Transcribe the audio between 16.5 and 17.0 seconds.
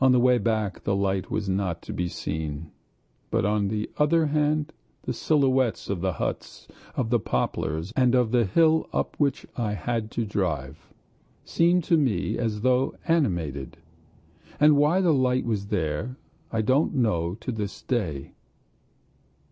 I don't